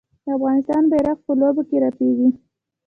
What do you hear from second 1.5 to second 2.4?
کې رپیږي.